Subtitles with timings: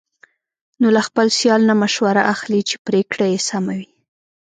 [0.81, 3.87] نو له خپل سیال نه مشوره اخلي، چې پرېکړه یې سمه وي.